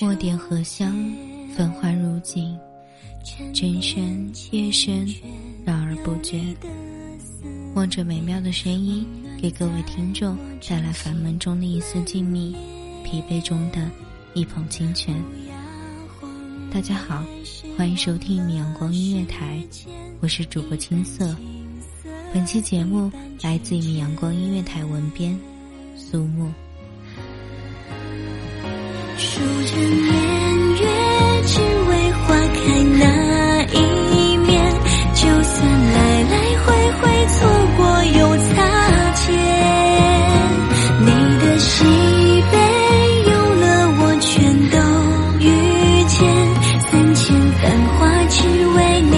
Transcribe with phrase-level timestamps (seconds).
[0.00, 0.96] 墨点荷香，
[1.54, 2.58] 繁花如锦，
[3.52, 5.06] 真深夜深，
[5.62, 6.40] 绕而不绝。
[7.74, 9.06] 望着美妙的声音，
[9.38, 12.54] 给各位听众带来烦闷中的一丝静谧，
[13.04, 13.90] 疲惫中的
[14.32, 15.14] 一捧清泉。
[16.72, 17.22] 大家好，
[17.76, 19.62] 欢迎收听米阳光音乐台，
[20.20, 21.36] 我是主播青色。
[22.32, 23.12] 本期节目
[23.42, 25.38] 来自于米阳光音乐台文编
[25.94, 26.50] 苏木。
[29.70, 30.10] 千年
[30.80, 30.82] 月，
[31.46, 32.58] 只为花开
[32.98, 33.04] 那
[33.72, 33.76] 一
[34.38, 34.50] 面。
[35.14, 35.54] 就算
[35.92, 36.66] 来来回
[36.98, 37.38] 回，错
[37.76, 37.80] 过
[38.18, 38.50] 又擦
[39.14, 39.22] 肩。
[41.02, 41.70] 你的喜
[42.50, 42.54] 悲，
[43.30, 43.64] 有了
[44.00, 44.28] 我全
[44.70, 44.76] 都
[45.38, 45.46] 遇
[46.08, 46.18] 见。
[46.90, 47.22] 三千
[47.52, 47.62] 繁
[47.94, 48.38] 华，只
[48.74, 49.14] 为你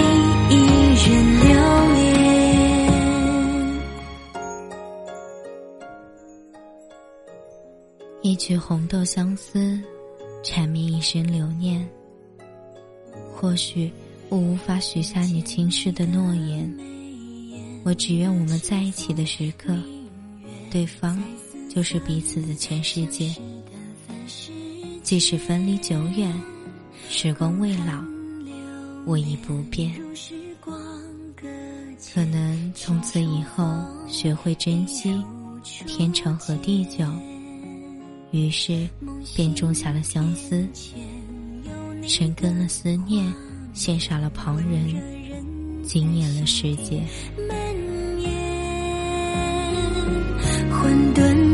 [0.53, 0.53] 一
[1.01, 1.09] 人
[1.39, 1.49] 留
[1.95, 1.97] 恋。
[8.21, 9.81] 一曲红豆相思，
[10.43, 11.87] 缠绵一生留念。
[13.33, 13.91] 或许
[14.29, 16.71] 我无法许下你轻视的诺言，
[17.83, 19.75] 我只愿我们在一起的时刻，
[20.69, 21.21] 对方
[21.69, 23.33] 就是彼此的全世界。
[25.01, 26.33] 即使分离久远，
[27.09, 28.03] 时光未老，
[29.05, 29.93] 我已不变。
[32.13, 33.65] 可能从此以后
[34.07, 35.23] 学会珍惜
[35.63, 37.05] 天长和地久。
[38.33, 38.89] 于是，
[39.35, 40.67] 便种下了相思，
[42.01, 43.31] 生根了思念，
[43.75, 47.03] 羡煞了旁人，惊艳了世界。
[50.71, 51.52] 混沌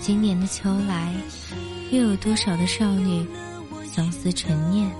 [0.00, 1.14] 今年的秋来，
[1.90, 3.24] 又有多少的少女
[3.84, 4.90] 相思成念？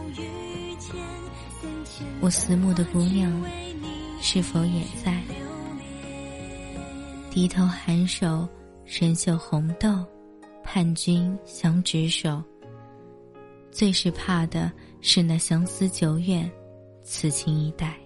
[2.20, 3.32] 我思慕的姑娘，
[4.20, 5.20] 是否也在？
[7.30, 8.48] 低头颔首，
[8.84, 10.04] 深嗅红豆，
[10.62, 12.42] 盼君相执手。
[13.72, 14.70] 最是怕的
[15.00, 16.48] 是那相思久远，
[17.02, 17.96] 此情已待。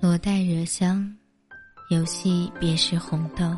[0.00, 1.14] 罗带惹香，
[1.90, 3.54] 游戏别是红豆。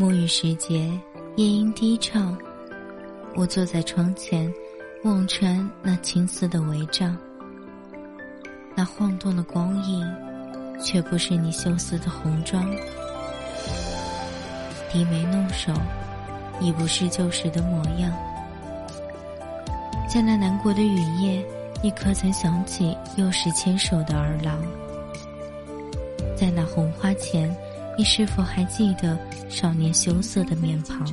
[0.00, 0.90] 暮雨时节，
[1.36, 2.34] 夜莺低唱，
[3.36, 4.50] 我坐在窗前，
[5.04, 7.14] 望穿那青丝的帷帐。
[8.74, 10.10] 那晃动的光影，
[10.82, 12.64] 却不是你羞涩的红妆。
[14.90, 15.70] 低眉弄手，
[16.62, 18.10] 已不是旧时的模样。
[20.08, 21.44] 在那南国的雨夜，
[21.82, 24.58] 你可曾想起幼时牵手的儿郎？
[26.34, 27.54] 在那红花前，
[28.00, 29.18] 你是否还记得
[29.50, 31.06] 少年羞涩的面庞？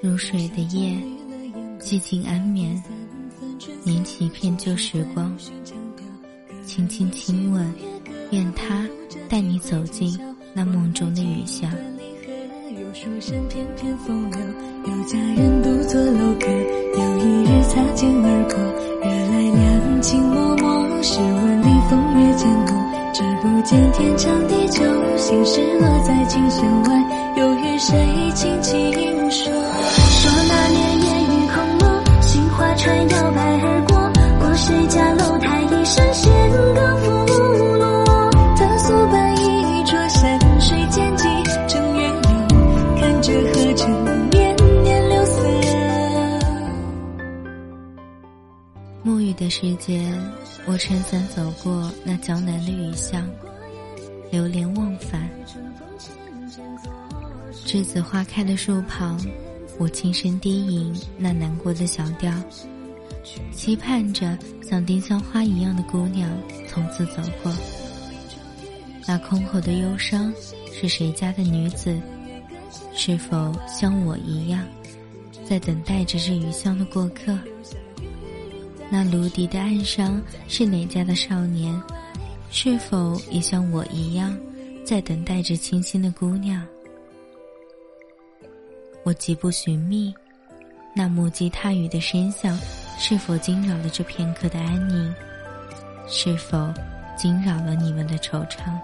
[0.00, 0.96] 如水的夜，
[1.80, 2.80] 寂静安眠，
[3.82, 5.36] 捻起一片旧时光，
[6.64, 7.74] 轻轻亲吻，
[8.30, 8.88] 愿他
[9.28, 10.16] 带你走进
[10.54, 11.68] 那梦中的雨巷。
[12.70, 13.08] 有，佳
[15.18, 16.46] 人独坐楼阁。
[16.46, 18.56] 有一日擦肩而过，
[19.02, 21.02] 惹来两情脉脉。
[21.02, 22.70] 试问里风月渐浓，
[23.12, 24.82] 只不见天长地久。
[25.16, 27.04] 心事落在琴弦外，
[27.36, 29.52] 又与谁轻轻说？
[29.52, 34.10] 说那年烟雨空蒙，杏花船摇摆而过，
[34.40, 37.04] 过谁家楼台一声弦歌拂
[37.78, 38.30] 落。
[38.56, 41.28] 他素伴一桌山水间几
[41.68, 42.56] 程远游，
[42.98, 43.32] 看着。
[43.52, 45.40] 何成年年柳色？
[49.04, 50.02] 沐雨的时节，
[50.64, 53.28] 我撑伞走过那江南的雨巷，
[54.30, 55.28] 流连忘返。
[57.66, 59.20] 栀子花开的树旁，
[59.78, 62.32] 我轻声低吟那难过的小调，
[63.52, 66.30] 期盼着像丁香花一样的姑娘
[66.68, 67.52] 从此走过。
[69.06, 70.32] 那空口的忧伤，
[70.72, 72.00] 是谁家的女子？
[72.94, 74.64] 是否像我一样，
[75.48, 77.36] 在等待着这余香的过客？
[78.94, 81.82] 那芦笛的岸上是哪家的少年？
[82.50, 84.36] 是否也像我一样，
[84.84, 86.62] 在等待着清新的姑娘？
[89.02, 90.14] 我极不寻觅，
[90.94, 92.54] 那木屐踏雨的声响，
[92.98, 95.14] 是否惊扰了这片刻的安宁？
[96.06, 96.70] 是否
[97.16, 98.78] 惊扰了你们的惆怅？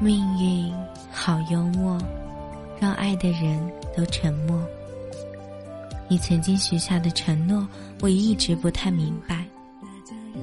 [0.00, 0.72] 命运
[1.10, 2.00] 好幽默，
[2.78, 3.60] 让爱的人
[3.96, 4.64] 都沉默。
[6.10, 7.64] 你曾经许下的承诺，
[8.00, 9.46] 我一直不太明白。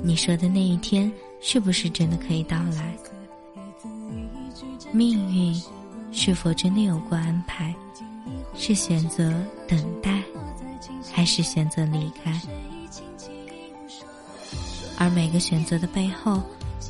[0.01, 1.11] 你说的那一天，
[1.41, 2.95] 是不是真的可以到来？
[4.93, 5.61] 命运
[6.13, 7.75] 是否真的有过安排？
[8.55, 9.33] 是选择
[9.67, 10.23] 等待，
[11.11, 12.41] 还是选择离开？
[14.97, 16.41] 而每个选择的背后，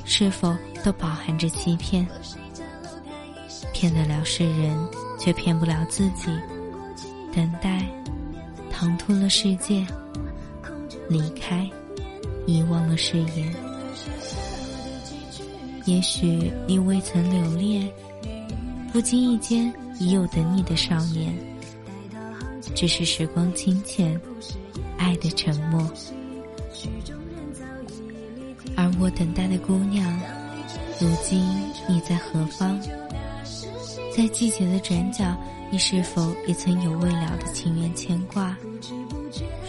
[0.06, 2.07] 是否都饱含着欺骗？
[3.74, 4.77] 骗得了世人，
[5.19, 6.27] 却骗不了自己。
[7.33, 7.83] 等待，
[8.79, 9.83] 唐突了世界；
[11.09, 11.68] 离开，
[12.45, 13.51] 遗忘了誓言。
[15.85, 17.91] 也许你未曾留恋，
[18.94, 21.35] 不经意间已有等你的少年。
[22.75, 24.21] 只是时光清浅，
[24.95, 25.81] 爱的沉默。
[28.75, 30.07] 而我等待的姑娘，
[31.01, 31.44] 如今
[31.89, 32.79] 你在何方？
[34.17, 35.37] 在季节的转角，
[35.69, 38.57] 你是否也曾有未了的情缘牵挂？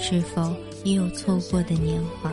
[0.01, 2.33] 是否也有错过的年华？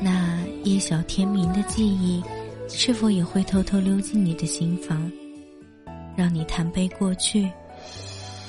[0.00, 2.24] 那夜晓天明的记忆，
[2.70, 5.12] 是否也会偷偷溜进你的心房，
[6.16, 7.46] 让你叹悲过去，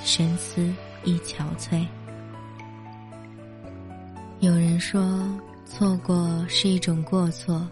[0.02, 1.86] 深思亦憔悴？
[4.40, 5.30] 有人说，
[5.66, 7.68] 错过是一种过错，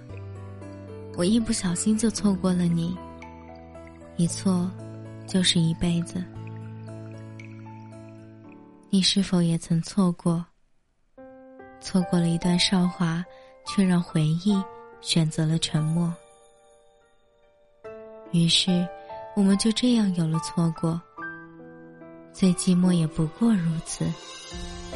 [1.16, 2.94] 我一不小心就错过了你。
[4.16, 4.70] 一错，
[5.28, 6.24] 就是一辈子。
[8.92, 10.46] 你是否也曾错过？
[11.82, 13.26] 错过了一段韶华，
[13.66, 14.56] 却让回忆
[15.02, 16.14] 选择了沉默。
[18.32, 18.88] 于是，
[19.36, 21.02] 我们就这样有了错过。
[22.32, 24.06] 最寂寞也不过如此，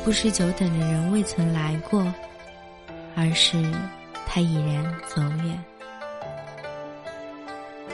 [0.06, 2.06] 不是久等的人未曾来过，
[3.16, 3.60] 而是
[4.28, 5.66] 他已然走远。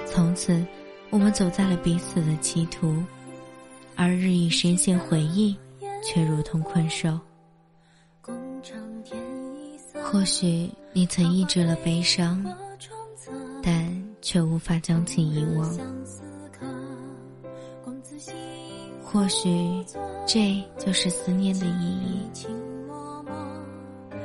[0.05, 0.61] 从此。
[1.13, 2.91] 我们走在了彼此的歧途，
[3.95, 5.55] 而日益深陷回忆，
[6.03, 7.19] 却如同困兽。
[10.03, 12.43] 或许你曾抑制了悲伤，
[13.61, 15.79] 但却无法将其遗忘。
[19.03, 19.85] 或许
[20.25, 22.27] 这就是思念的意义。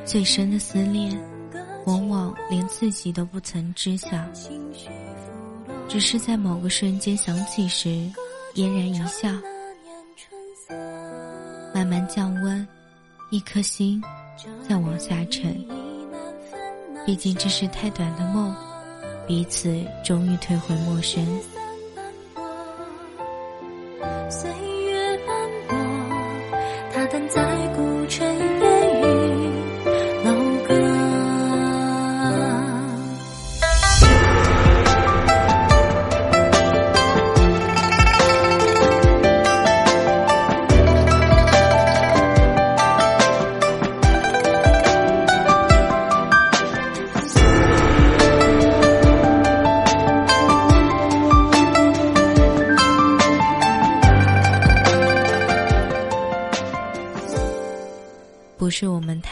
[0.07, 1.23] 最深的思念，
[1.85, 4.09] 往往连自己都不曾知晓。
[5.89, 7.89] 只是在某个瞬间想起时，
[8.55, 9.29] 嫣然一笑。
[11.75, 12.67] 慢慢降温，
[13.31, 14.03] 一颗心
[14.69, 15.57] 在往下沉。
[17.07, 18.55] 毕竟这是太短的梦，
[19.27, 21.27] 彼此终于退回陌生。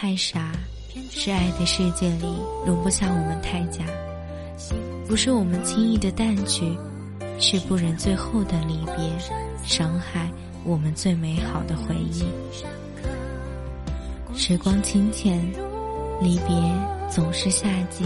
[0.06, 0.52] 太傻，
[1.10, 2.28] 是爱的世界里
[2.64, 3.82] 容不下我们太假；
[5.08, 6.78] 不是我们轻易的淡去，
[7.40, 8.96] 是不忍最后的离别，
[9.64, 10.30] 伤害
[10.62, 12.24] 我们最美好的回忆。
[14.32, 15.44] 时光清浅，
[16.22, 16.54] 离别
[17.10, 18.04] 总是夏季。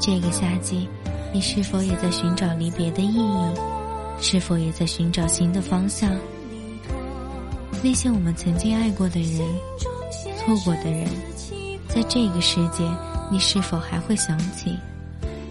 [0.00, 0.88] 这个夏季，
[1.32, 3.54] 你是否也在寻找离别的意义？
[4.20, 6.10] 是否也在寻找新的方向？
[7.80, 9.46] 那些我们曾经爱过的人，
[10.48, 11.06] 错过的人，
[11.88, 12.82] 在这个世界，
[13.30, 14.78] 你是否还会想起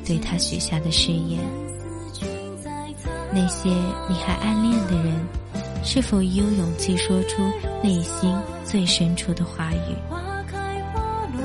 [0.03, 1.39] 对他许下的誓言？
[3.31, 3.69] 那些
[4.09, 5.13] 你还暗恋的人，
[5.83, 7.43] 是否已有勇气说出
[7.83, 8.35] 内心
[8.65, 9.95] 最深处的话语？
[10.09, 10.57] 花开
[10.91, 11.01] 花
[11.37, 11.43] 落，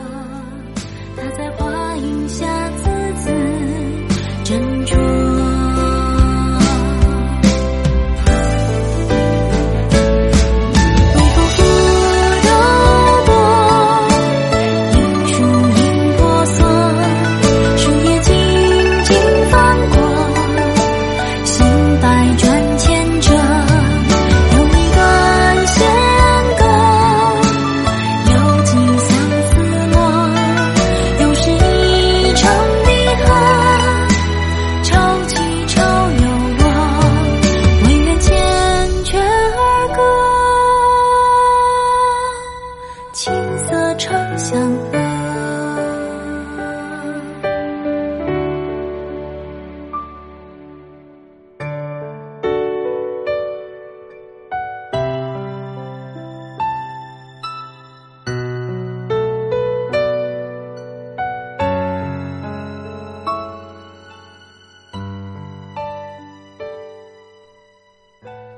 [1.15, 2.85] 他在花影下字
[3.23, 3.31] 字
[4.45, 5.12] 斟酌。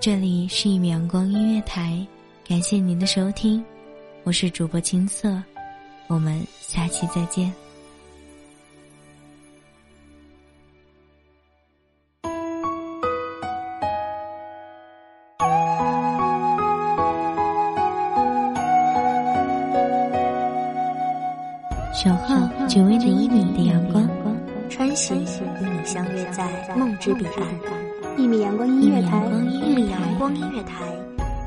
[0.00, 2.06] 这里是一米阳光音乐台，
[2.46, 3.64] 感谢您的收听，
[4.26, 5.30] 我是主播青色，
[6.06, 7.52] 我们下期再见。
[21.92, 24.08] 守候只为那一米的阳光，
[24.70, 27.46] 穿行与你相约在梦之彼岸。
[28.16, 30.80] 一米阳光音乐台，一米阳光音乐台，